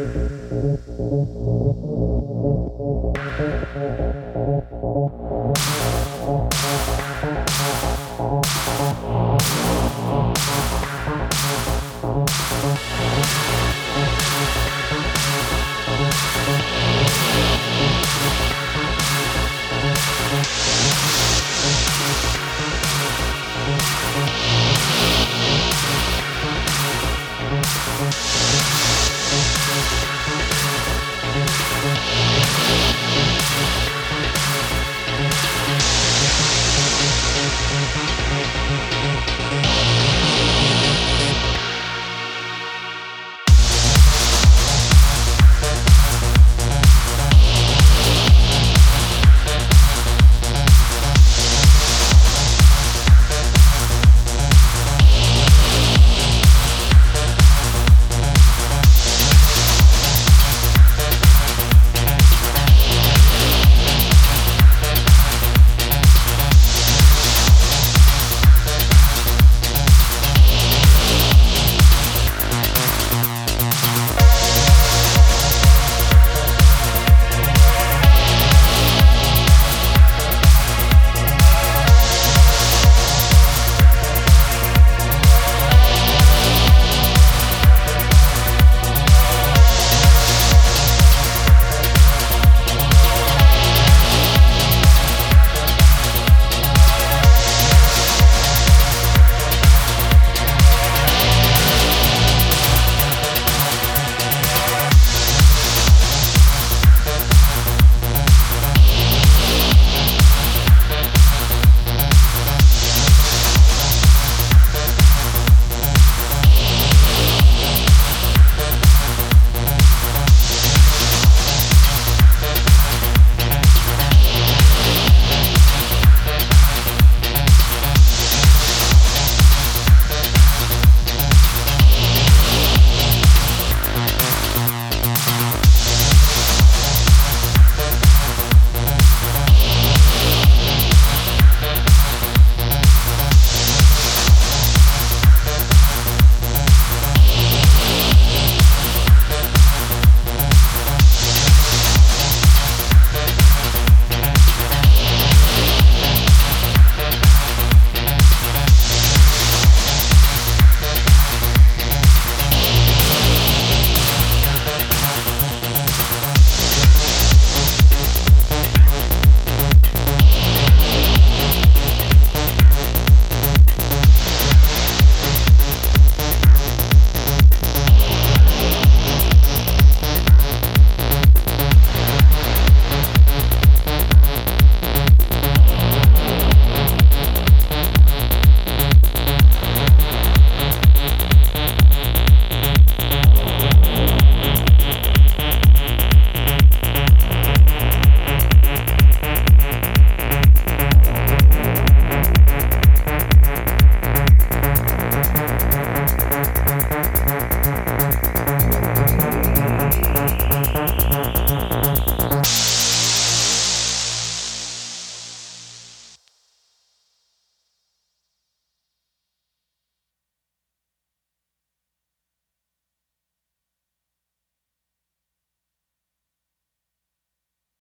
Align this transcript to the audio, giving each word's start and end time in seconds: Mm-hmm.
Mm-hmm. 0.00 0.29